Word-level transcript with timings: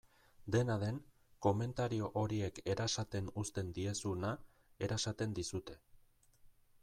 Dena 0.53 0.75
den, 0.83 0.95
komentario 1.45 2.07
horiek 2.21 2.61
erasaten 2.75 3.29
uzten 3.43 3.69
diezuna 3.77 4.33
erasaten 4.87 5.37
dizute. 5.41 5.77